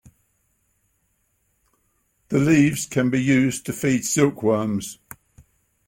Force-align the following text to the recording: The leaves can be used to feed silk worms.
The 2.29 2.39
leaves 2.39 2.87
can 2.87 3.11
be 3.11 3.21
used 3.21 3.67
to 3.67 3.71
feed 3.73 4.03
silk 4.03 4.41
worms. 4.41 4.97